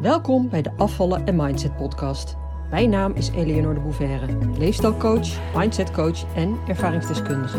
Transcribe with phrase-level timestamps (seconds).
[0.00, 2.36] Welkom bij de Afvallen en Mindset podcast.
[2.70, 7.58] Mijn naam is Eleonore de Bouverre, leefstijlcoach, mindsetcoach en ervaringsdeskundige.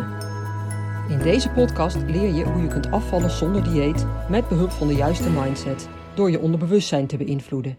[1.10, 4.94] In deze podcast leer je hoe je kunt afvallen zonder dieet met behulp van de
[4.94, 7.78] juiste mindset door je onderbewustzijn te beïnvloeden,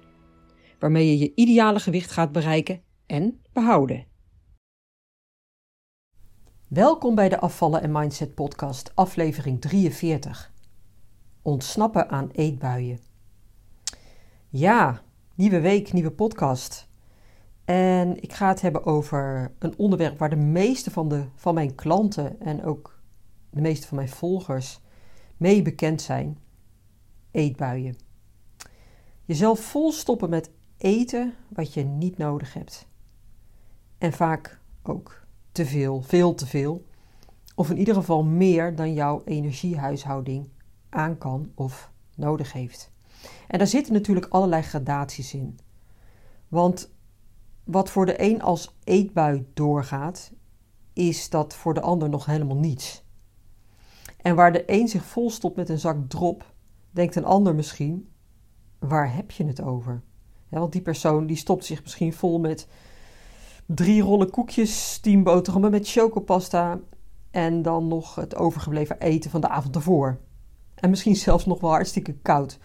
[0.79, 4.06] waarmee je je ideale gewicht gaat bereiken en behouden.
[6.68, 10.52] Welkom bij de Afvallen en Mindset podcast, aflevering 43.
[11.42, 13.11] Ontsnappen aan eetbuien.
[14.55, 15.02] Ja,
[15.34, 16.88] nieuwe week, nieuwe podcast.
[17.65, 21.74] En ik ga het hebben over een onderwerp waar de meeste van, de, van mijn
[21.74, 23.01] klanten en ook
[23.51, 24.80] de meeste van mijn volgers
[25.37, 26.38] mee bekend zijn:
[27.30, 27.96] eetbuien.
[29.24, 32.87] Jezelf volstoppen met eten wat je niet nodig hebt.
[33.98, 36.84] En vaak ook te veel, veel te veel.
[37.55, 40.48] Of in ieder geval meer dan jouw energiehuishouding
[40.88, 42.91] aan kan of nodig heeft.
[43.48, 45.59] En daar zitten natuurlijk allerlei gradaties in.
[46.48, 46.92] Want
[47.64, 50.32] wat voor de een als eetbui doorgaat,
[50.92, 53.04] is dat voor de ander nog helemaal niets.
[54.16, 56.54] En waar de een zich volstopt met een zak drop,
[56.90, 58.09] denkt een ander misschien:
[58.79, 60.02] waar heb je het over?
[60.48, 62.68] want die persoon die stopt zich misschien vol met
[63.66, 66.81] drie rollen koekjes, tien boterhammen met chocopasta
[67.31, 70.19] en dan nog het overgebleven eten van de avond ervoor.
[70.75, 72.59] En misschien zelfs nog wel hartstikke koud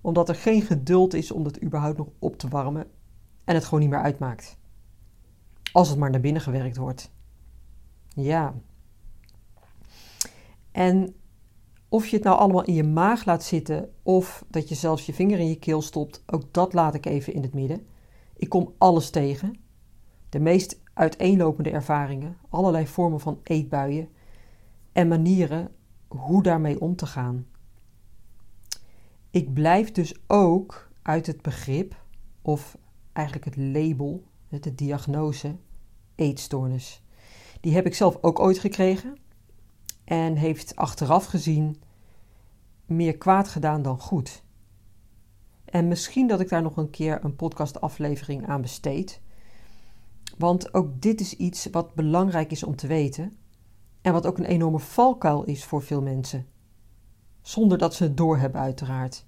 [0.00, 2.86] omdat er geen geduld is om het überhaupt nog op te warmen
[3.44, 4.58] en het gewoon niet meer uitmaakt.
[5.72, 7.12] Als het maar naar binnen gewerkt wordt.
[8.14, 8.54] Ja.
[10.72, 11.14] En
[11.88, 15.14] of je het nou allemaal in je maag laat zitten of dat je zelfs je
[15.14, 17.86] vinger in je keel stopt, ook dat laat ik even in het midden.
[18.36, 19.58] Ik kom alles tegen.
[20.28, 24.08] De meest uiteenlopende ervaringen, allerlei vormen van eetbuien
[24.92, 25.68] en manieren
[26.08, 27.46] hoe daarmee om te gaan.
[29.30, 32.04] Ik blijf dus ook uit het begrip,
[32.42, 32.76] of
[33.12, 35.56] eigenlijk het label, de diagnose,
[36.14, 37.02] eetstoornis.
[37.60, 39.16] Die heb ik zelf ook ooit gekregen
[40.04, 41.82] en heeft achteraf gezien
[42.86, 44.42] meer kwaad gedaan dan goed.
[45.64, 49.20] En misschien dat ik daar nog een keer een podcastaflevering aan besteed.
[50.38, 53.32] Want ook dit is iets wat belangrijk is om te weten.
[54.00, 56.46] En wat ook een enorme valkuil is voor veel mensen
[57.42, 59.24] zonder dat ze het doorhebben, uiteraard.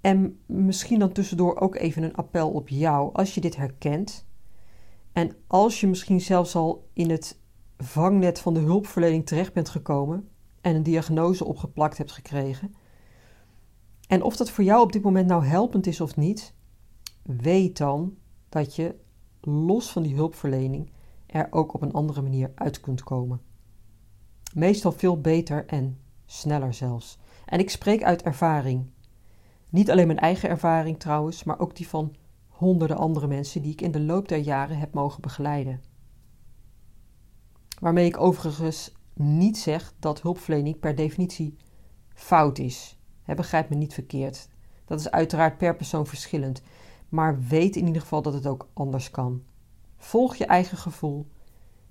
[0.00, 4.26] En misschien dan tussendoor ook even een appel op jou als je dit herkent.
[5.12, 7.38] En als je misschien zelfs al in het
[7.76, 10.28] vangnet van de hulpverlening terecht bent gekomen
[10.60, 12.74] en een diagnose opgeplakt hebt gekregen.
[14.08, 16.54] En of dat voor jou op dit moment nou helpend is of niet,
[17.22, 18.16] weet dan
[18.48, 18.94] dat je
[19.40, 20.90] los van die hulpverlening
[21.26, 23.40] er ook op een andere manier uit kunt komen.
[24.54, 25.98] Meestal veel beter en
[26.30, 27.18] sneller zelfs.
[27.46, 28.90] En ik spreek uit ervaring.
[29.70, 32.14] Niet alleen mijn eigen ervaring trouwens, maar ook die van
[32.48, 35.82] honderden andere mensen die ik in de loop der jaren heb mogen begeleiden.
[37.80, 41.56] Waarmee ik overigens niet zeg dat hulpverlening per definitie
[42.14, 42.98] fout is.
[43.22, 44.48] He, begrijp me niet verkeerd.
[44.84, 46.62] Dat is uiteraard per persoon verschillend.
[47.08, 49.42] Maar weet in ieder geval dat het ook anders kan.
[49.96, 51.26] Volg je eigen gevoel,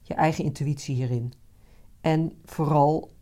[0.02, 1.34] je eigen intuïtie hierin.
[2.02, 3.16] En vooral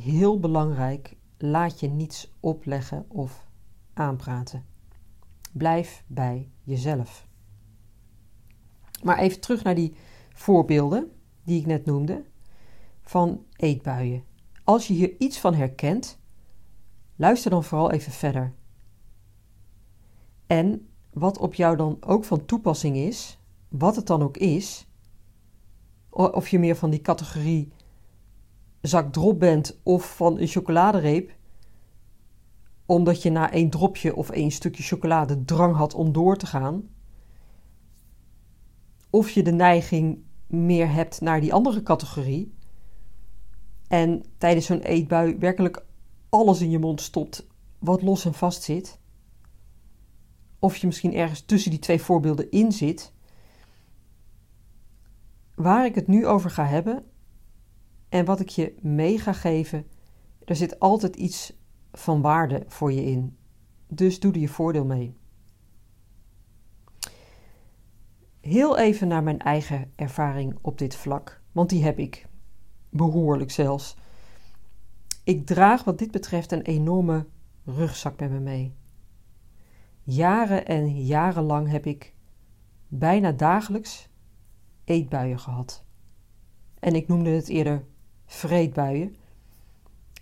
[0.00, 3.46] heel belangrijk, laat je niets opleggen of
[3.92, 4.64] aanpraten.
[5.52, 7.26] Blijf bij jezelf.
[9.02, 9.94] Maar even terug naar die
[10.34, 11.12] voorbeelden
[11.42, 12.24] die ik net noemde
[13.02, 14.24] van eetbuien.
[14.64, 16.18] Als je hier iets van herkent,
[17.16, 18.54] luister dan vooral even verder.
[20.46, 23.38] En wat op jou dan ook van toepassing is,
[23.68, 24.86] wat het dan ook is,
[26.10, 27.72] of je meer van die categorie
[28.86, 31.36] zak drop bent of van een chocoladereep,
[32.86, 36.88] omdat je na één dropje of één stukje chocolade drang had om door te gaan,
[39.10, 42.54] of je de neiging meer hebt naar die andere categorie
[43.88, 45.84] en tijdens zo'n eetbui werkelijk
[46.28, 47.46] alles in je mond stopt
[47.78, 48.98] wat los en vast zit,
[50.58, 53.12] of je misschien ergens tussen die twee voorbeelden in zit.
[55.54, 57.04] Waar ik het nu over ga hebben,
[58.14, 59.86] en wat ik je mee ga geven,
[60.44, 61.52] er zit altijd iets
[61.92, 63.36] van waarde voor je in.
[63.88, 65.16] Dus doe er je voordeel mee.
[68.40, 72.26] Heel even naar mijn eigen ervaring op dit vlak, want die heb ik.
[72.90, 73.96] Behoorlijk zelfs.
[75.24, 77.26] Ik draag wat dit betreft een enorme
[77.64, 78.74] rugzak met me mee.
[80.02, 82.14] Jaren en jarenlang heb ik
[82.88, 84.08] bijna dagelijks
[84.84, 85.84] eetbuien gehad.
[86.78, 87.84] En ik noemde het eerder
[88.34, 89.16] vreedbuien.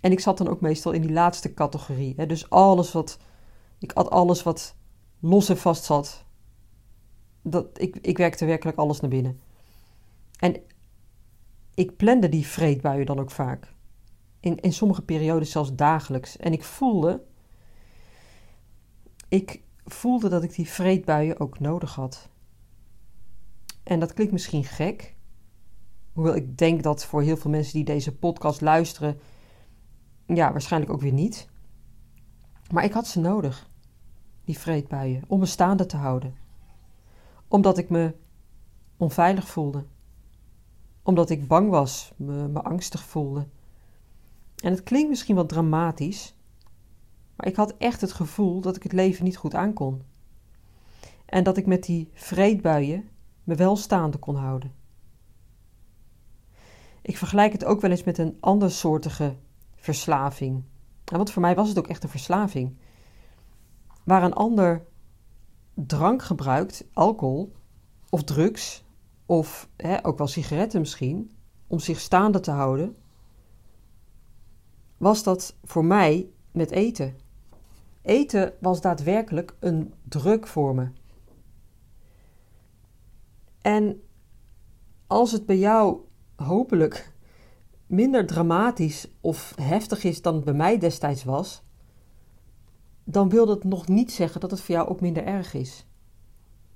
[0.01, 2.13] En ik zat dan ook meestal in die laatste categorie.
[2.17, 2.25] Hè?
[2.25, 3.19] Dus alles wat
[3.79, 4.75] Ik at alles wat
[5.19, 6.25] los en vast zat.
[7.41, 9.39] Dat, ik, ik werkte werkelijk alles naar binnen.
[10.39, 10.61] En
[11.73, 13.73] ik plande die vreedbuien dan ook vaak.
[14.39, 16.37] In, in sommige periodes zelfs dagelijks.
[16.37, 17.23] En ik voelde.
[19.27, 22.29] Ik voelde dat ik die vreedbuien ook nodig had.
[23.83, 25.15] En dat klinkt misschien gek.
[26.13, 29.19] Hoewel ik denk dat voor heel veel mensen die deze podcast luisteren.
[30.27, 31.47] Ja, waarschijnlijk ook weer niet.
[32.71, 33.69] Maar ik had ze nodig.
[34.45, 35.23] Die vreedbuien.
[35.27, 36.35] Om me staande te houden.
[37.47, 38.13] Omdat ik me
[38.97, 39.85] onveilig voelde
[41.03, 43.47] omdat ik bang was, me, angstig voelde.
[44.55, 46.35] En het klinkt misschien wat dramatisch,
[47.35, 50.01] maar ik had echt het gevoel dat ik het leven niet goed aankon.
[51.25, 53.09] En dat ik met die vreedbuien
[53.43, 54.73] me wel staande kon houden.
[57.03, 59.35] Ik vergelijk het ook wel eens met een andersoortige
[59.75, 60.63] verslaving.
[61.03, 62.77] Want voor mij was het ook echt een verslaving.
[64.03, 64.85] Waar een ander
[65.73, 67.53] drank gebruikt, alcohol
[68.09, 68.83] of drugs,
[69.25, 71.31] of hè, ook wel sigaretten misschien,
[71.67, 72.95] om zich staande te houden,
[74.97, 77.15] was dat voor mij met eten.
[78.01, 80.87] Eten was daadwerkelijk een druk voor me.
[83.61, 84.01] En
[85.07, 85.99] als het bij jou
[86.35, 87.13] hopelijk
[87.87, 91.63] minder dramatisch of heftig is dan het bij mij destijds was,
[93.03, 95.85] dan wil dat nog niet zeggen dat het voor jou ook minder erg is.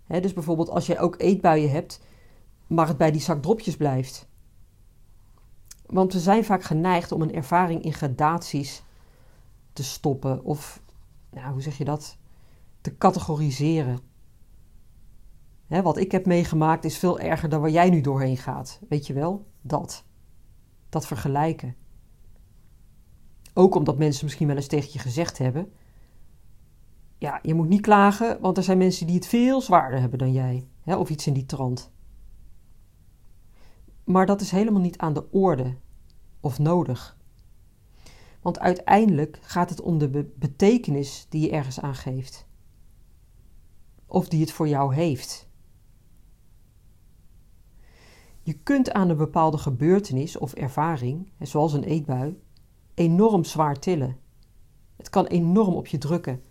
[0.07, 2.01] dus bijvoorbeeld als jij ook eetbuien hebt,
[2.68, 4.27] maar het bij die zak dropjes blijft.
[5.86, 8.83] Want we zijn vaak geneigd om een ervaring in gradaties
[9.74, 10.81] te stoppen of,
[11.31, 12.18] nou, hoe zeg je dat,
[12.81, 14.00] te categoriseren.
[15.68, 18.80] Wat ik heb meegemaakt is veel erger dan waar jij nu doorheen gaat.
[18.90, 19.46] Weet je wel?
[19.62, 20.06] Dat.
[20.90, 21.75] Dat vergelijken.
[23.54, 25.72] Ook omdat mensen misschien wel eens tegen je gezegd hebben:
[27.18, 30.31] Ja, je moet niet klagen, want er zijn mensen die het veel zwaarder hebben dan
[30.31, 30.68] jij.
[30.86, 31.92] of iets in die trant.
[34.04, 35.75] Maar dat is helemaal niet aan de orde
[36.40, 37.18] of nodig.
[38.42, 42.48] Want uiteindelijk gaat het om de betekenis die je ergens aan geeft.
[44.06, 45.47] Of die het voor jou heeft.
[48.48, 52.42] Je kunt aan een bepaalde gebeurtenis of ervaring, zoals een eetbui,
[52.94, 54.18] enorm zwaar tillen.
[54.96, 56.44] Het kan enorm op je drukken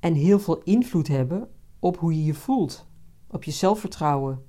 [0.00, 2.86] en heel veel invloed hebben op hoe je je voelt,
[3.26, 4.46] op je zelfvertrouwen,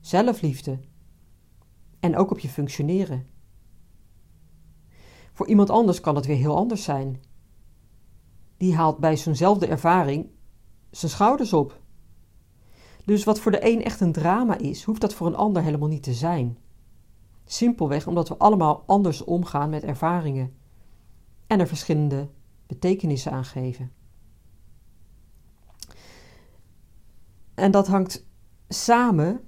[0.00, 0.78] zelfliefde
[2.00, 3.26] en ook op je functioneren.
[5.32, 7.22] Voor iemand anders kan het weer heel anders zijn.
[8.56, 10.30] Die haalt bij zo'nzelfde ervaring
[10.90, 11.82] zijn schouders op.
[13.04, 15.88] Dus wat voor de een echt een drama is, hoeft dat voor een ander helemaal
[15.88, 16.58] niet te zijn.
[17.44, 20.54] Simpelweg omdat we allemaal anders omgaan met ervaringen
[21.46, 22.28] en er verschillende
[22.66, 23.92] betekenissen aan geven.
[27.54, 28.26] En dat hangt
[28.68, 29.40] samen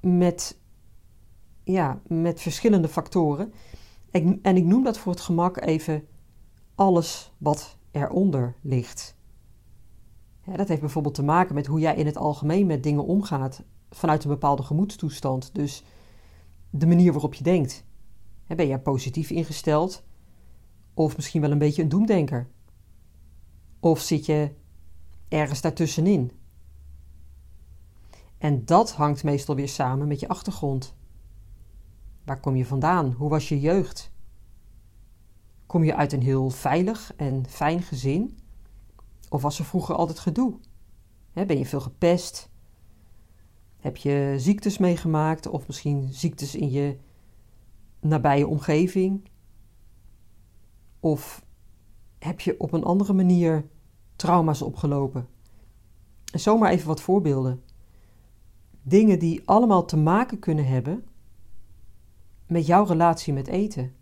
[0.00, 0.58] met
[1.64, 3.52] ja, met verschillende factoren.
[4.42, 6.08] en ik noem dat voor het gemak even
[6.74, 9.18] alles wat eronder ligt.
[10.56, 14.24] Dat heeft bijvoorbeeld te maken met hoe jij in het algemeen met dingen omgaat vanuit
[14.24, 15.54] een bepaalde gemoedstoestand.
[15.54, 15.84] Dus
[16.70, 17.84] de manier waarop je denkt.
[18.46, 20.02] ben jij positief ingesteld?
[20.94, 22.48] Of misschien wel een beetje een doemdenker?
[23.80, 24.50] Of zit je
[25.28, 26.32] ergens daartussenin?
[28.38, 30.94] En dat hangt meestal weer samen met je achtergrond.
[32.24, 33.12] Waar kom je vandaan?
[33.12, 34.12] Hoe was je jeugd?
[35.66, 38.38] Kom je uit een heel veilig en fijn gezin?
[39.32, 40.54] Of was er vroeger altijd gedoe?
[41.32, 42.50] ben je veel gepest?
[43.76, 46.98] Heb je ziektes meegemaakt of misschien ziektes in je
[48.00, 49.28] nabije omgeving?
[51.00, 51.44] Of
[52.18, 53.68] heb je op een andere manier
[54.16, 55.28] trauma's opgelopen?
[56.32, 57.62] En zomaar even wat voorbeelden.
[58.82, 61.04] Dingen die allemaal te maken kunnen hebben
[62.46, 63.94] met jouw relatie met eten.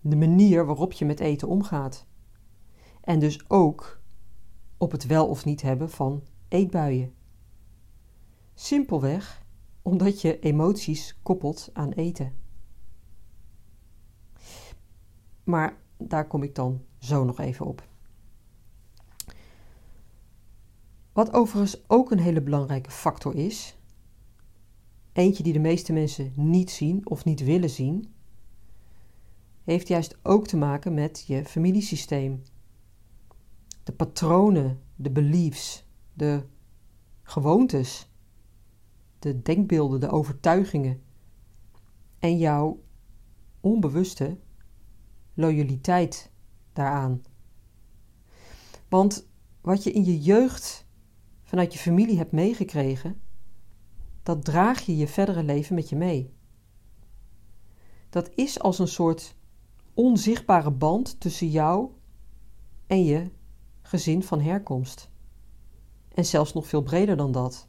[0.00, 2.06] De manier waarop je met eten omgaat.
[3.00, 4.00] En dus ook
[4.78, 7.14] op het wel of niet hebben van eetbuien.
[8.54, 9.44] Simpelweg
[9.82, 12.32] omdat je emoties koppelt aan eten.
[15.44, 17.88] Maar daar kom ik dan zo nog even op.
[21.12, 23.78] Wat overigens ook een hele belangrijke factor is,
[25.12, 28.14] eentje die de meeste mensen niet zien of niet willen zien,
[29.64, 32.42] heeft juist ook te maken met je familiesysteem.
[33.86, 36.42] De patronen, de beliefs, de
[37.22, 38.10] gewoontes,
[39.18, 41.02] de denkbeelden, de overtuigingen
[42.18, 42.82] en jouw
[43.60, 44.38] onbewuste
[45.34, 46.30] loyaliteit
[46.72, 47.22] daaraan.
[48.88, 49.28] Want
[49.60, 50.86] wat je in je jeugd
[51.42, 53.20] vanuit je familie hebt meegekregen,
[54.22, 56.34] dat draag je je verdere leven met je mee.
[58.08, 59.36] Dat is als een soort
[59.94, 61.90] onzichtbare band tussen jou
[62.86, 63.30] en je
[63.86, 65.10] gezin van herkomst.
[66.14, 67.68] En zelfs nog veel breder dan dat.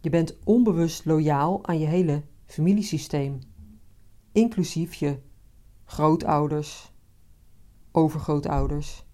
[0.00, 3.38] Je bent onbewust loyaal aan je hele familiesysteem,
[4.32, 5.18] inclusief je
[5.84, 6.92] grootouders,
[7.92, 9.04] overgrootouders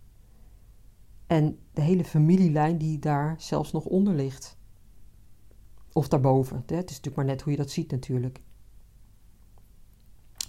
[1.27, 4.57] en de hele familielijn die daar zelfs nog onder ligt.
[5.93, 6.57] Of daarboven.
[6.57, 8.41] Het is natuurlijk maar net hoe je dat ziet natuurlijk.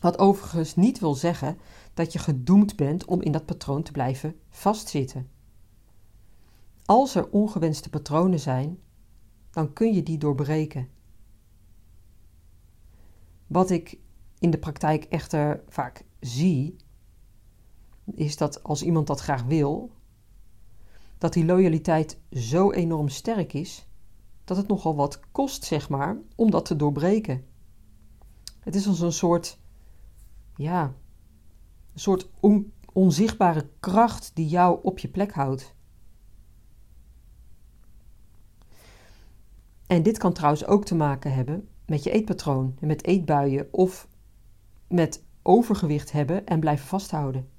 [0.02, 1.58] Wat overigens niet wil zeggen
[2.00, 5.30] dat je gedoemd bent om in dat patroon te blijven vastzitten.
[6.86, 8.80] Als er ongewenste patronen zijn,
[9.52, 10.90] dan kun je die doorbreken.
[13.48, 14.00] Wat ik
[14.38, 16.76] in de praktijk echter vaak zie,
[18.06, 19.92] is dat als iemand dat graag wil,
[21.18, 23.88] dat die loyaliteit zo enorm sterk is
[24.44, 27.46] dat het nogal wat kost, zeg maar, om dat te doorbreken.
[28.60, 29.60] Het is als een soort,
[30.56, 30.94] ja,
[32.00, 32.30] een soort
[32.94, 35.74] onzichtbare kracht die jou op je plek houdt.
[39.88, 44.08] En dit kan trouwens ook te maken hebben met je eetpatroon met eetbuien of
[44.88, 47.50] met overgewicht hebben en blijven vasthouden.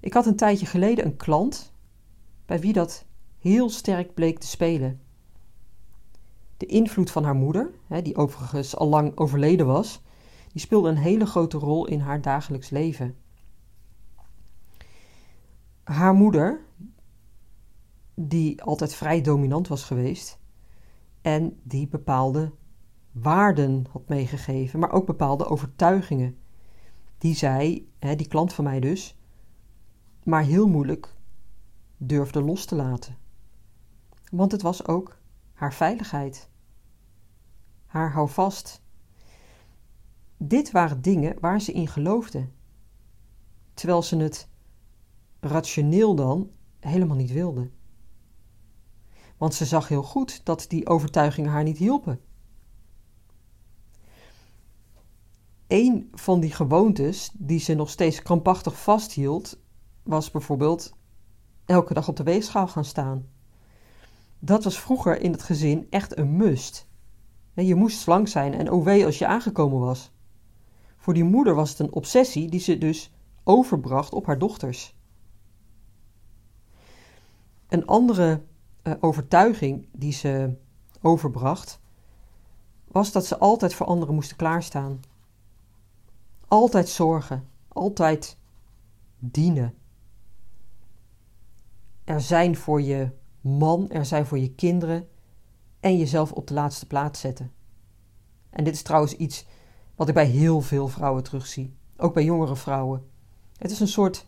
[0.00, 1.72] Ik had een tijdje geleden een klant
[2.46, 3.04] bij wie dat
[3.38, 5.00] heel sterk bleek te spelen.
[6.56, 7.70] De invloed van haar moeder,
[8.02, 10.02] die overigens al lang overleden was,
[10.54, 13.16] die speelde een hele grote rol in haar dagelijks leven.
[15.82, 16.64] Haar moeder,
[18.14, 20.38] die altijd vrij dominant was geweest
[21.20, 22.52] en die bepaalde
[23.12, 26.38] waarden had meegegeven, maar ook bepaalde overtuigingen,
[27.18, 29.18] die zij, die klant van mij dus,
[30.22, 31.14] maar heel moeilijk
[31.96, 33.16] durfde los te laten.
[34.30, 35.18] Want het was ook
[35.52, 36.48] haar veiligheid,
[37.86, 38.83] haar houvast.
[40.46, 42.48] Dit waren dingen waar ze in geloofde,
[43.74, 44.48] terwijl ze het
[45.40, 47.70] rationeel dan helemaal niet wilde.
[49.36, 52.20] Want ze zag heel goed dat die overtuigingen haar niet hielpen.
[55.66, 59.58] Een van die gewoontes die ze nog steeds krampachtig vasthield,
[60.02, 60.94] was bijvoorbeeld
[61.64, 63.28] elke dag op de weegschaal gaan staan.
[64.38, 66.88] Dat was vroeger in het gezin echt een must.
[67.54, 70.12] Je moest slank zijn en wee als je aangekomen was.
[71.04, 74.94] Voor die moeder was het een obsessie die ze dus overbracht op haar dochters.
[77.68, 78.42] Een andere
[78.82, 80.54] uh, overtuiging die ze
[81.00, 81.80] overbracht
[82.88, 85.00] was dat ze altijd voor anderen moesten klaarstaan.
[86.48, 88.36] Altijd zorgen, altijd
[89.18, 89.74] dienen
[92.04, 95.08] er zijn voor je man, er zijn voor je kinderen
[95.80, 97.52] en jezelf op de laatste plaats zetten.
[98.50, 99.46] En dit is trouwens iets
[99.96, 103.08] wat ik bij heel veel vrouwen terugzie, ook bij jongere vrouwen.
[103.56, 104.26] Het is een soort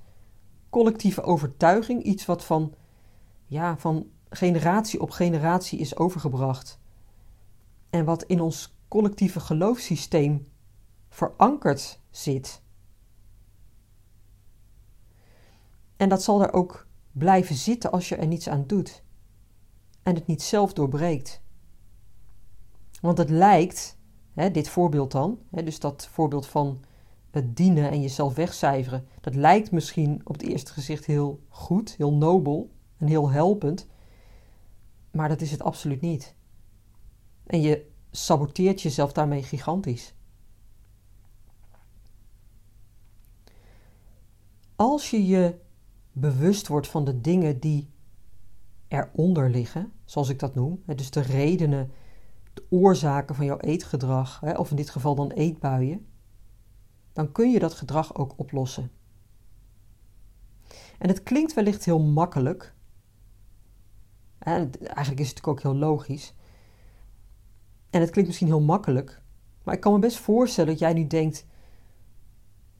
[0.70, 2.74] collectieve overtuiging, iets wat van,
[3.46, 6.78] ja, van generatie op generatie is overgebracht.
[7.90, 10.48] En wat in ons collectieve geloofssysteem
[11.08, 12.62] verankerd zit.
[15.96, 19.02] En dat zal er ook blijven zitten als je er niets aan doet
[20.02, 21.42] en het niet zelf doorbreekt.
[23.00, 23.95] Want het lijkt,
[24.36, 26.84] hè, dit voorbeeld dan, hè, dus dat voorbeeld van
[27.30, 32.12] het dienen en jezelf wegcijferen, dat lijkt misschien op het eerste gezicht heel goed, heel
[32.12, 33.86] nobel en heel helpend,
[35.10, 36.34] maar dat is het absoluut niet.
[37.46, 40.14] En je saboteert jezelf daarmee gigantisch.
[44.76, 45.54] Als je je
[46.12, 47.90] bewust wordt van de dingen die
[48.88, 51.94] eronder liggen, zoals ik dat noem, dus de redenen, de
[52.70, 56.06] oorzaken van jouw eetgedrag, of in dit geval dan eetbuien,
[57.12, 58.90] dan kun je dat gedrag ook oplossen.
[60.98, 62.74] En het klinkt wellicht heel makkelijk.
[64.38, 66.34] eigenlijk is het natuurlijk ook heel logisch.
[67.90, 69.22] En het klinkt misschien heel makkelijk.
[69.62, 71.46] Maar ik kan me best voorstellen dat jij nu denkt: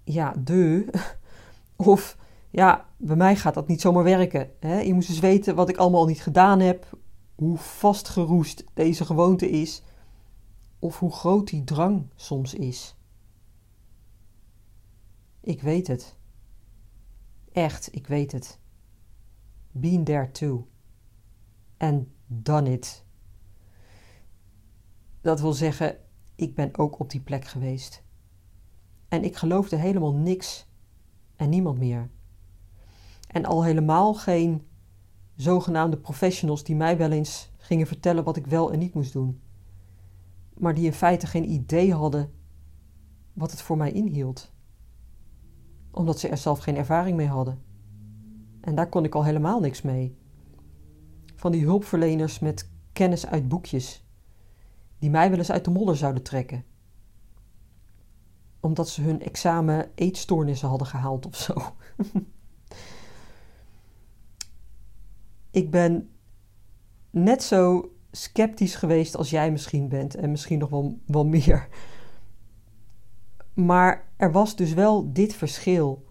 [0.04, 0.86] ja, de.
[1.76, 2.16] Of
[2.50, 4.50] ja, bij mij gaat dat niet zomaar werken.
[4.60, 4.80] Hè?
[4.80, 6.98] Je moest dus weten wat ik allemaal niet gedaan heb,
[7.36, 9.82] hoe vastgeroest deze gewoonte is,
[10.78, 12.96] of hoe groot die drang soms is.
[15.40, 16.16] Ik weet het.
[17.52, 18.60] Echt, ik weet het.
[19.72, 20.66] Been there too.
[21.76, 23.04] And done it.
[25.20, 25.98] Dat wil zeggen,
[26.34, 28.02] ik ben ook op die plek geweest.
[29.08, 30.66] En ik geloofde helemaal niks
[31.36, 32.10] en niemand meer.
[33.26, 34.65] En al helemaal geen
[35.36, 39.40] zogenaamde professionals die mij wel eens gingen vertellen wat ik wel en niet moest doen.
[40.54, 42.32] Maar die in feite geen idee hadden
[43.32, 44.52] wat het voor mij inhield.
[45.90, 47.62] Omdat ze er zelf geen ervaring mee hadden.
[48.60, 50.16] En daar kon ik al helemaal niks mee.
[51.34, 54.06] Van die hulpverleners met kennis uit boekjes,
[54.98, 56.64] die mij wel eens uit de modder zouden trekken.
[58.60, 61.54] Omdat ze hun examen eetstoornissen hadden gehaald of zo.
[65.56, 66.10] ik ben
[67.10, 71.68] net zo sceptisch geweest als jij misschien bent en misschien nog wel, wel meer.
[73.54, 76.04] Maar er was dus wel dit verschil.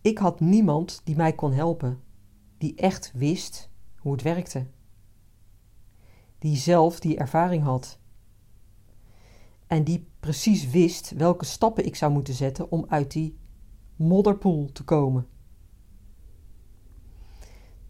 [0.00, 2.00] Ik had niemand die mij kon helpen,
[2.58, 4.66] die echt wist hoe het werkte.
[6.38, 7.98] Die zelf die ervaring had.
[9.66, 13.38] En die precies wist welke stappen ik zou moeten zetten om uit die
[13.96, 15.26] modderpoel te komen.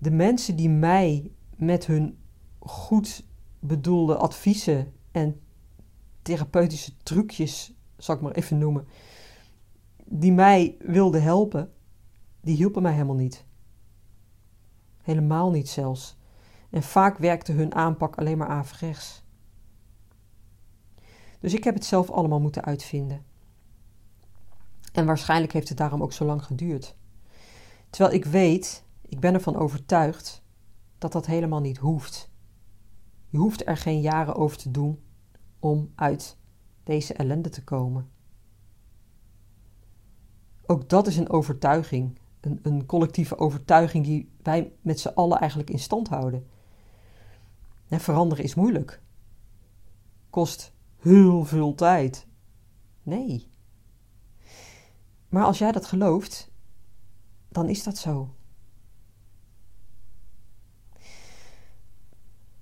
[0.01, 2.19] De mensen die mij met hun
[2.59, 3.25] goed
[3.59, 5.41] bedoelde adviezen en
[6.23, 8.87] therapeutische trucjes, zal ik maar even noemen,
[10.05, 11.73] die mij wilden helpen,
[12.41, 13.45] die hielpen mij helemaal niet.
[15.03, 16.17] Helemaal niet zelfs.
[16.71, 19.23] En vaak werkte hun aanpak alleen maar averechts.
[21.41, 23.25] Dus ik heb het zelf allemaal moeten uitvinden.
[24.93, 26.97] En waarschijnlijk heeft het daarom ook zo lang geduurd.
[27.91, 30.43] Terwijl ik weet, ik ben ervan overtuigd,
[30.99, 32.31] dat dat helemaal niet hoeft.
[33.29, 35.01] Je hoeft er geen jaren over te doen
[35.59, 36.37] om uit
[36.85, 38.11] deze ellende te komen.
[40.67, 45.71] Ook dat is een overtuiging, een, een collectieve overtuiging die wij met z'n allen eigenlijk
[45.71, 46.47] in stand houden.
[47.89, 49.03] En veranderen is moeilijk.
[50.31, 52.27] Kost heel veel tijd.
[53.03, 53.49] Nee.
[55.29, 56.51] Maar als jij dat gelooft,
[57.49, 58.35] dan is dat zo.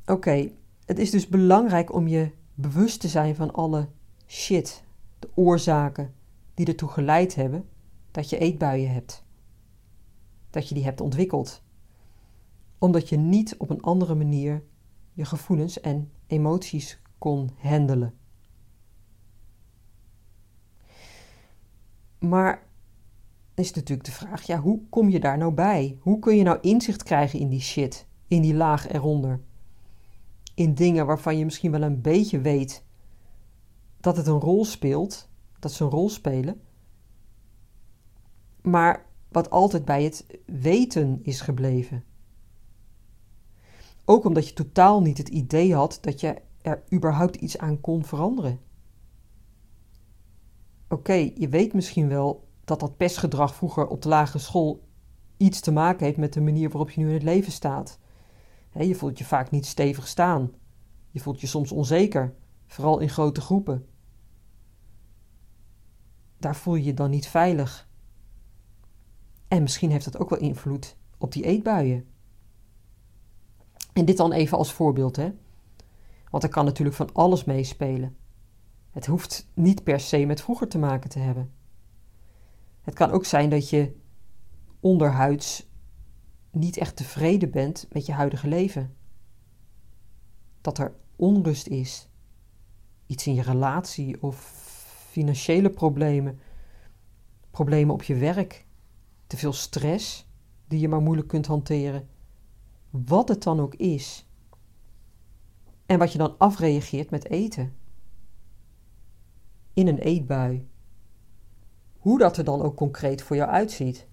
[0.09, 0.51] Oké,
[0.85, 3.89] het is dus belangrijk om je bewust te zijn van alle
[4.27, 4.85] shit,
[5.19, 6.15] de oorzaken
[6.55, 7.69] die ertoe geleid hebben
[8.11, 9.25] dat je eetbuien hebt.
[10.51, 11.63] Dat je die hebt ontwikkeld.
[12.79, 14.63] Omdat je niet op een andere manier
[15.13, 18.15] je gevoelens en emoties kon handelen.
[22.19, 22.67] Maar
[23.55, 25.99] is natuurlijk de vraag: ja, hoe kom je daar nou bij?
[26.01, 29.41] Hoe kun je nou inzicht krijgen in die shit, in die laag eronder?
[30.59, 32.85] In dingen waarvan je misschien wel een beetje weet
[34.01, 36.61] dat het een rol speelt, dat ze een rol spelen,
[38.63, 42.05] maar wat altijd bij het weten is gebleven.
[44.05, 48.05] Ook omdat je totaal niet het idee had dat je er überhaupt iets aan kon
[48.05, 48.61] veranderen.
[50.89, 54.89] Oké, je weet misschien wel dat dat pestgedrag vroeger op de lagere school
[55.37, 57.99] iets te maken heeft met de manier waarop je nu in het leven staat.
[58.87, 60.53] Je voelt je vaak niet stevig staan.
[61.11, 62.35] Je voelt je soms onzeker,
[62.67, 63.87] vooral in grote groepen.
[66.39, 67.89] Daar voel je je dan niet veilig.
[69.49, 72.07] En misschien heeft dat ook wel invloed op die eetbuien.
[73.93, 75.33] En dit dan even als voorbeeld, hè?
[76.31, 78.17] Want er kan natuurlijk van alles meespelen.
[78.91, 81.53] Het hoeft niet per se met vroeger te maken te hebben.
[82.83, 83.97] Het kan ook zijn dat je
[84.81, 85.68] onderhuids
[86.51, 88.95] niet echt tevreden bent met je huidige leven.
[90.61, 92.09] Dat er onrust is,
[93.07, 94.37] iets in je relatie of
[95.11, 96.39] financiële problemen,
[97.51, 98.67] problemen op je werk,
[99.27, 100.27] te veel stress
[100.67, 102.09] die je maar moeilijk kunt hanteren
[102.91, 104.27] wat het dan ook is.
[105.87, 107.77] En wat je dan afreageert met eten.
[109.73, 110.69] In een eetbui.
[111.99, 114.07] Hoe dat er dan ook concreet voor jou uitziet.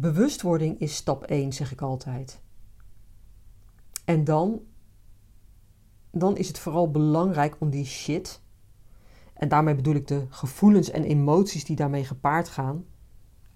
[0.00, 2.40] Bewustwording is stap 1, zeg ik altijd.
[4.04, 4.60] En dan,
[6.10, 8.42] dan is het vooral belangrijk om die shit,
[9.34, 12.84] en daarmee bedoel ik de gevoelens en emoties die daarmee gepaard gaan,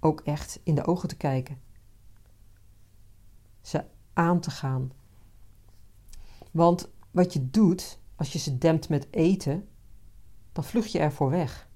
[0.00, 1.60] ook echt in de ogen te kijken
[3.62, 4.92] ze aan te gaan.
[6.50, 9.68] Want wat je doet als je ze dempt met eten,
[10.52, 11.68] dan vlucht je ervoor weg.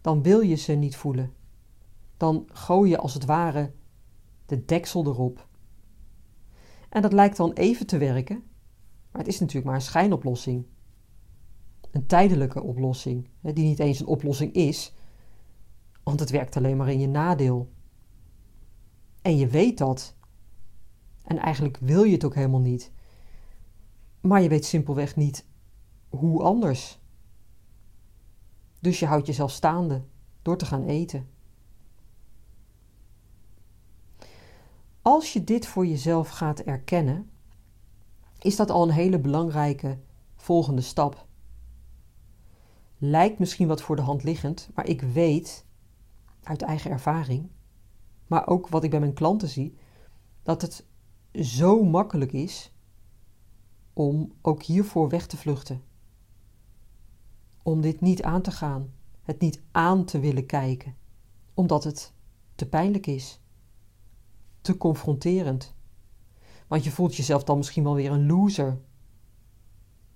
[0.00, 1.32] Dan wil je ze niet voelen.
[2.16, 3.72] Dan gooi je als het ware
[4.46, 5.48] de deksel erop.
[6.88, 8.42] En dat lijkt dan even te werken,
[9.10, 10.66] maar het is natuurlijk maar een schijnoplossing.
[11.90, 14.94] Een tijdelijke oplossing, die niet eens een oplossing is,
[16.02, 17.72] want het werkt alleen maar in je nadeel.
[19.22, 20.14] En je weet dat.
[21.24, 22.92] En eigenlijk wil je het ook helemaal niet.
[24.20, 25.46] Maar je weet simpelweg niet
[26.08, 26.98] hoe anders.
[28.80, 30.02] Dus je houdt jezelf staande
[30.42, 31.28] door te gaan eten.
[35.04, 37.30] Als je dit voor jezelf gaat erkennen,
[38.38, 39.98] is dat al een hele belangrijke
[40.36, 41.26] volgende stap.
[42.98, 45.64] Lijkt misschien wat voor de hand liggend, maar ik weet
[46.42, 47.48] uit eigen ervaring,
[48.26, 49.76] maar ook wat ik bij mijn klanten zie,
[50.42, 50.86] dat het
[51.32, 52.72] zo makkelijk is
[53.92, 55.82] om ook hiervoor weg te vluchten.
[57.62, 60.96] Om dit niet aan te gaan, het niet aan te willen kijken,
[61.54, 62.12] omdat het
[62.54, 63.42] te pijnlijk is,
[64.64, 65.74] te confronterend.
[66.66, 68.80] Want je voelt jezelf dan misschien wel weer een loser.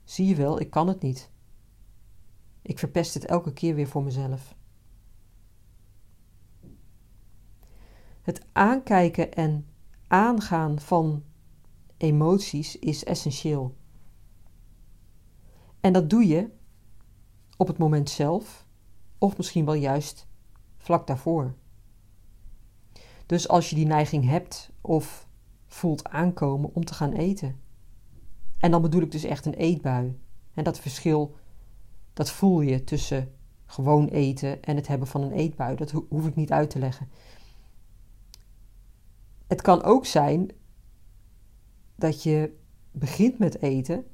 [0.04, 1.30] Zie je wel, ik kan het niet.
[2.62, 4.54] Ik verpest het elke keer weer voor mezelf.
[8.22, 9.66] Het aankijken en
[10.06, 11.24] aangaan van
[11.96, 13.76] emoties is essentieel.
[15.80, 16.50] En dat doe je
[17.56, 18.66] op het moment zelf,
[19.18, 20.26] of misschien wel juist
[20.76, 21.54] vlak daarvoor.
[23.29, 25.27] Dus als je die neiging hebt of
[25.67, 27.61] voelt aankomen om te gaan eten.
[28.59, 30.19] En dan bedoel ik dus echt een eetbui.
[30.55, 31.37] En dat verschil,
[32.12, 33.33] dat voel je tussen
[33.67, 35.77] gewoon eten en het hebben van een eetbui.
[35.77, 37.09] Dat hoef ik niet uit te leggen.
[39.47, 40.51] Het kan ook zijn
[41.95, 42.57] dat je
[42.91, 44.07] begint met eten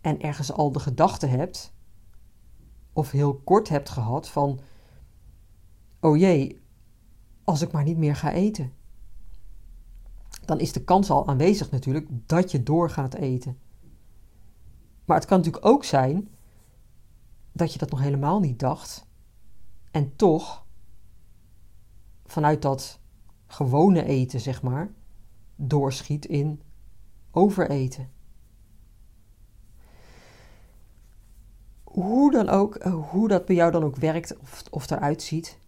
[0.00, 1.72] en ergens al de gedachte hebt,
[2.92, 4.60] of heel kort hebt gehad van:
[6.00, 6.60] oh jee,
[7.50, 8.72] als ik maar niet meer ga eten.
[10.44, 13.58] Dan is de kans al aanwezig natuurlijk dat je door gaat eten.
[15.04, 16.28] Maar het kan natuurlijk ook zijn
[17.52, 19.06] dat je dat nog helemaal niet dacht
[19.90, 20.64] en toch
[22.24, 23.00] vanuit dat
[23.46, 24.92] gewone eten, zeg maar,
[25.56, 26.62] doorschiet in
[27.30, 28.10] overeten.
[31.84, 35.58] Hoe dan ook, hoe dat bij jou dan ook werkt of, of eruit ziet.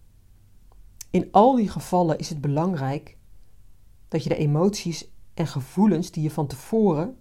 [1.13, 3.17] In al die gevallen is het belangrijk
[4.09, 7.17] dat je de emoties en gevoelens die je van tevoren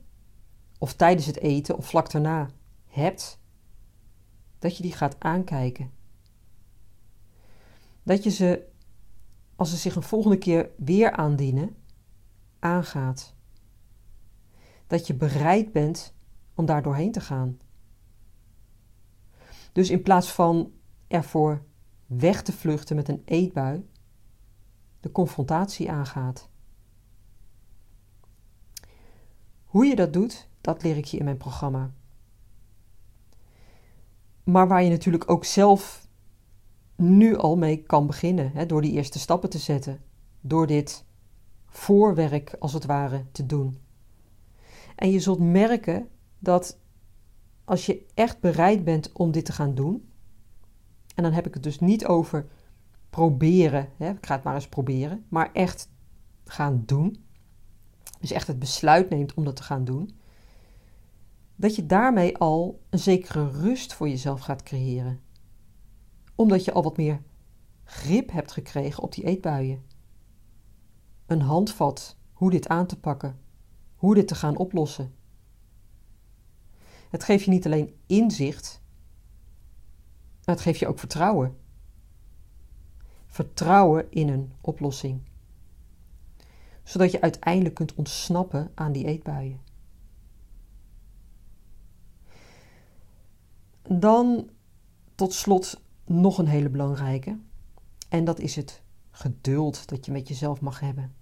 [0.78, 2.50] of tijdens het eten of vlak daarna
[2.88, 3.40] hebt,
[4.60, 5.92] dat je die gaat aankijken.
[8.04, 8.68] Dat je ze,
[9.56, 11.76] als ze zich een volgende keer weer aandienen,
[12.60, 13.34] aangaat.
[14.88, 16.14] Dat je bereid bent
[16.56, 17.60] om daar doorheen te gaan.
[19.72, 20.72] Dus in plaats van
[21.08, 21.64] ervoor
[22.18, 23.90] weg te vluchten met een eetbui,
[25.00, 26.50] de confrontatie aangaat.
[29.66, 31.94] Hoe je dat doet, dat leer ik je in mijn programma.
[34.44, 36.08] Maar waar je natuurlijk ook zelf
[36.96, 40.02] nu al mee kan beginnen, hè, door die eerste stappen te zetten,
[40.42, 41.06] door dit
[41.66, 43.80] voorwerk als het ware te doen.
[44.96, 46.80] En je zult merken dat
[47.64, 50.11] als je echt bereid bent om dit te gaan doen,
[51.16, 52.48] en dan heb ik het dus niet over
[53.10, 55.90] proberen, hè, ik ga het maar eens proberen, maar echt
[56.46, 57.26] gaan doen,
[58.20, 60.16] dus echt het besluit neemt om dat te gaan doen,
[61.56, 65.20] dat je daarmee al een zekere rust voor jezelf gaat creëren.
[66.36, 67.22] Omdat je al wat meer
[67.84, 69.84] grip hebt gekregen op die eetbuien
[71.26, 73.40] een handvat hoe dit aan te pakken,
[73.96, 75.14] hoe dit te gaan oplossen.
[77.10, 78.81] Het geeft je niet alleen inzicht,
[80.52, 81.58] maar het geeft je ook vertrouwen.
[83.28, 85.22] Vertrouwen in een oplossing.
[86.84, 89.60] Zodat je uiteindelijk kunt ontsnappen aan die eetbuien.
[93.88, 94.50] Dan
[95.16, 97.40] tot slot nog een hele belangrijke.
[98.10, 101.16] En dat is het geduld dat je met jezelf mag hebben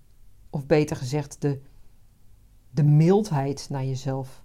[0.50, 1.62] of beter gezegd de,
[2.70, 4.44] de mildheid naar jezelf.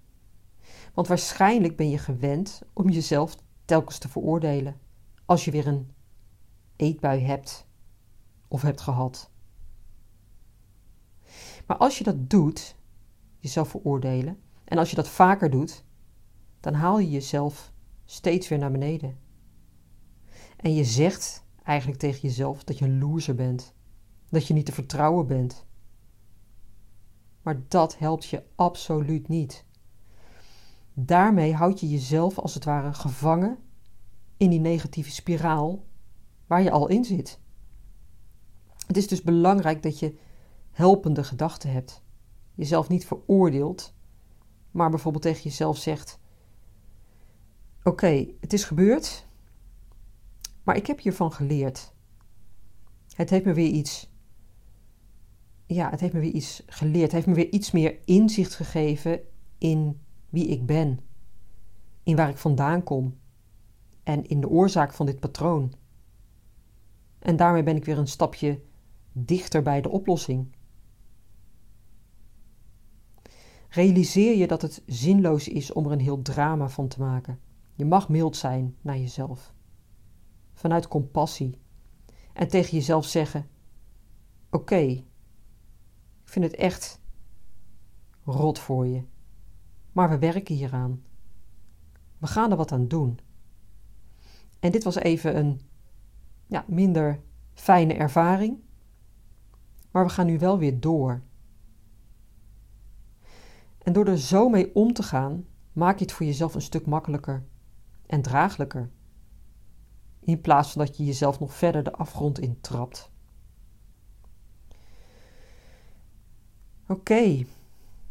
[0.95, 4.79] Want waarschijnlijk ben je gewend om jezelf telkens te veroordelen
[5.25, 5.91] als je weer een
[6.77, 7.67] eetbui hebt
[8.49, 9.31] of hebt gehad.
[11.67, 12.77] Maar als je dat doet,
[13.39, 15.85] jezelf veroordelen, en als je dat vaker doet,
[16.61, 17.73] dan haal je jezelf
[18.05, 19.19] steeds weer naar beneden.
[20.57, 23.75] En je zegt eigenlijk tegen jezelf dat je een loser bent,
[24.29, 25.67] dat je niet te vertrouwen bent,
[27.43, 29.65] maar dat helpt je absoluut niet.
[30.95, 33.59] Daarmee houd je jezelf als het ware gevangen
[34.37, 35.85] in die negatieve spiraal
[36.47, 37.39] waar je al in zit.
[38.87, 40.19] Het is dus belangrijk dat je
[40.71, 42.03] helpende gedachten hebt.
[42.55, 43.95] Jezelf niet veroordeelt,
[44.71, 46.19] maar bijvoorbeeld tegen jezelf zegt:
[47.83, 49.27] Oké, het is gebeurd,
[50.63, 51.93] maar ik heb hiervan geleerd.
[53.15, 54.13] Het heeft me weer iets
[55.67, 57.03] ja, het heeft me weer iets geleerd.
[57.03, 59.21] Het heeft me weer iets meer inzicht gegeven
[59.59, 60.04] in
[60.35, 61.01] wie ik ben.
[62.03, 63.19] In waar ik vandaan kom.
[64.03, 65.73] En in de oorzaak van dit patroon.
[67.19, 68.61] En daarmee ben ik weer een stapje
[69.13, 70.57] dichter bij de oplossing.
[73.69, 77.41] Realiseer je dat het zinloos is om er een heel drama van te maken.
[77.75, 79.55] Je mag mild zijn naar jezelf.
[80.53, 81.59] Vanuit compassie.
[82.33, 83.49] En tegen jezelf zeggen:
[84.51, 85.05] Oké, ik
[86.25, 87.01] vind het echt
[88.25, 89.03] rot voor je.
[89.95, 91.03] Maar we werken hieraan.
[92.19, 93.19] We gaan er wat aan doen.
[94.61, 95.61] En dit was even een
[96.47, 97.21] ja, minder
[97.53, 98.59] fijne ervaring.
[99.91, 101.23] Maar we gaan nu wel weer door.
[103.79, 106.87] En door er zo mee om te gaan, maak je het voor jezelf een stuk
[106.87, 107.45] makkelijker
[108.07, 108.91] en draaglijker.
[110.21, 113.13] In plaats van dat je jezelf nog verder de afgrond intrapt.
[116.87, 117.45] Oké,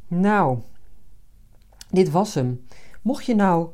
[0.07, 0.59] nou,
[1.93, 2.65] dit was hem.
[3.01, 3.69] Mocht je nou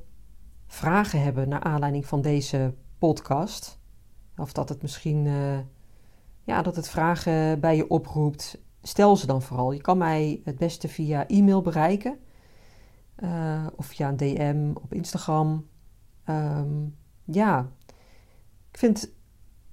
[0.68, 3.80] vragen hebben naar aanleiding van deze podcast,
[4.38, 5.60] of dat het misschien uh,
[6.44, 9.72] ja, dat het vragen bij je oproept, stel ze dan vooral.
[9.72, 12.20] Je kan mij het beste via e-mail bereiken.
[13.24, 15.68] Uh, of via een DM op Instagram.
[16.30, 17.72] Um, ja,
[18.72, 19.04] ik vind,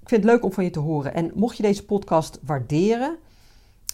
[0.01, 1.15] ik vind het leuk om van je te horen.
[1.15, 3.17] En mocht je deze podcast waarderen,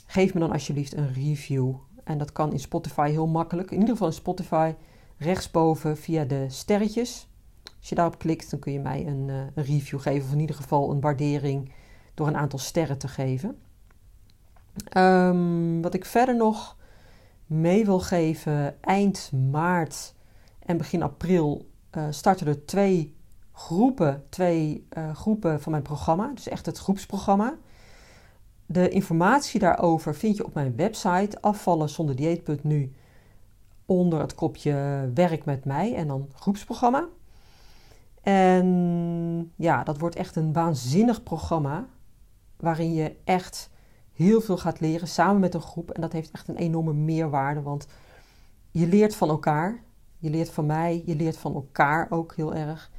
[0.07, 1.75] geef me dan alsjeblieft een review.
[2.05, 3.71] En dat kan in Spotify heel makkelijk.
[3.71, 4.75] In ieder geval in Spotify
[5.17, 7.29] rechtsboven via de sterretjes.
[7.79, 10.27] Als je daarop klikt, dan kun je mij een, uh, een review geven.
[10.27, 11.73] Of in ieder geval een waardering
[12.15, 13.59] door een aantal sterren te geven.
[14.97, 16.77] Um, wat ik verder nog
[17.47, 20.15] mee wil geven, eind maart
[20.59, 23.17] en begin april uh, starten er twee
[23.53, 26.31] groepen, twee uh, groepen van mijn programma.
[26.35, 27.55] Dus echt het groepsprogramma.
[28.73, 32.93] De informatie daarover vind je op mijn website afvallen zonder dieet.nu
[33.87, 37.09] onder het kopje werk met mij en dan groepsprogramma.
[38.23, 41.87] En ja, dat wordt echt een waanzinnig programma
[42.57, 43.71] waarin je echt
[44.13, 45.91] heel veel gaat leren samen met een groep.
[45.91, 47.87] En dat heeft echt een enorme meerwaarde, want
[48.71, 49.83] je leert van elkaar.
[50.19, 52.91] Je leert van mij, je leert van elkaar ook heel erg.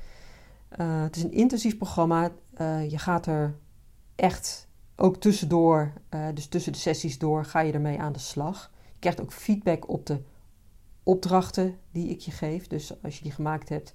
[0.80, 2.30] Uh, het is een intensief programma.
[2.62, 3.56] Uh, je gaat er
[4.16, 8.72] echt ook tussendoor, uh, dus tussen de sessies door, ga je ermee aan de slag.
[8.86, 10.22] Je krijgt ook feedback op de
[11.04, 12.68] opdrachten die ik je geef.
[12.68, 13.94] Dus als je die gemaakt hebt,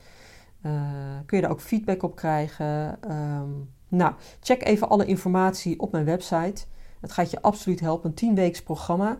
[1.26, 2.98] kun je daar ook feedback op krijgen.
[3.12, 6.64] Um, nou, check even alle informatie op mijn website.
[7.00, 8.08] Het gaat je absoluut helpen.
[8.08, 9.18] Een 10 weeks programma.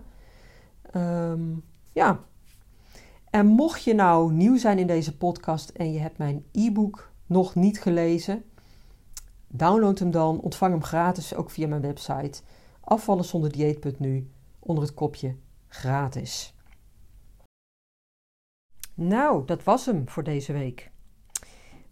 [0.97, 2.21] Um, ja.
[3.31, 7.55] En mocht je nou nieuw zijn in deze podcast en je hebt mijn e-book nog
[7.55, 8.45] niet gelezen,
[9.49, 10.41] download hem dan.
[10.41, 12.43] Ontvang hem gratis ook via mijn website
[12.81, 15.37] afvallenzonderdieet.nu onder het kopje
[15.69, 16.55] gratis.
[18.95, 20.91] Nou, dat was hem voor deze week.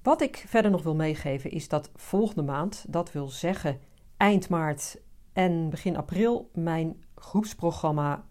[0.03, 3.81] Wat ik verder nog wil meegeven is dat volgende maand, dat wil zeggen
[4.17, 5.01] eind maart
[5.33, 8.25] en begin april, mijn groepsprogramma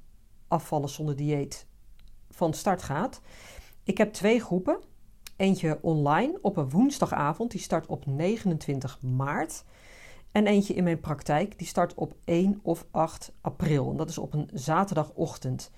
[0.47, 1.67] Afvallen zonder dieet
[2.29, 3.21] van start gaat.
[3.83, 4.79] Ik heb twee groepen.
[5.35, 9.63] Eentje online op een woensdagavond, die start op 29 maart.
[10.31, 13.91] En eentje in mijn praktijk, die start op 1 of 8 april.
[13.91, 15.71] En dat is op een zaterdagochtend.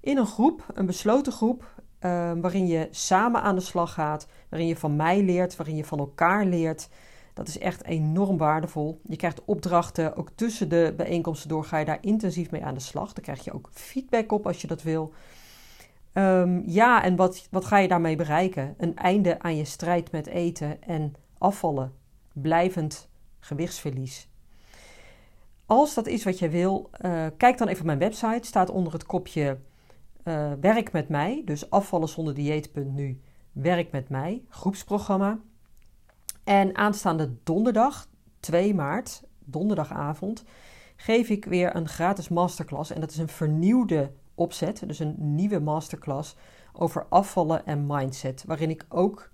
[0.00, 1.64] In een groep, een besloten groep,
[1.98, 5.84] Ehm, waarin je samen aan de slag gaat, waarin je van mij leert, waarin je
[5.84, 6.88] van elkaar leert.
[7.34, 9.00] Dat is echt enorm waardevol.
[9.02, 12.80] Je krijgt opdrachten, ook tussen de bijeenkomsten door ga je daar intensief mee aan de
[12.80, 13.12] slag.
[13.12, 15.12] Daar krijg je ook feedback op als je dat wil.
[16.18, 18.74] Um, ja, en wat, wat ga je daarmee bereiken?
[18.78, 21.92] Een einde aan je strijd met eten en afvallen.
[22.32, 24.28] Blijvend gewichtsverlies.
[25.66, 28.46] Als dat is wat je wil, uh, kijk dan even op mijn website.
[28.46, 29.58] Staat onder het kopje
[30.24, 33.20] uh, Werk met mij, dus afvallen zonder dieet.nu,
[33.52, 35.38] Werk met mij, groepsprogramma.
[36.44, 38.08] En aanstaande donderdag,
[38.40, 40.44] 2 maart, donderdagavond,
[40.96, 42.90] geef ik weer een gratis masterclass.
[42.90, 46.36] En dat is een vernieuwde opzet, dus een nieuwe masterclass
[46.72, 49.30] over afvallen en mindset, waarin ik ook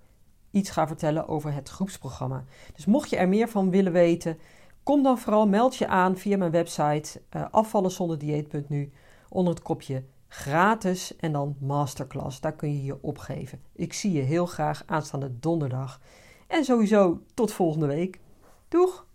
[0.51, 2.43] iets ga vertellen over het groepsprogramma.
[2.75, 4.37] Dus mocht je er meer van willen weten,
[4.83, 8.83] kom dan vooral, meld je aan via mijn website uh,
[9.29, 12.41] onder het kopje gratis en dan masterclass.
[12.41, 13.61] Daar kun je je opgeven.
[13.73, 16.01] Ik zie je heel graag aanstaande donderdag.
[16.47, 18.19] En sowieso tot volgende week.
[18.67, 19.05] Doeg!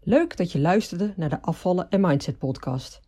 [0.00, 3.07] Leuk dat je luisterde naar de Afvallen en Mindset podcast.